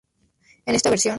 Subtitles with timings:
[0.65, 1.09] En esta versión.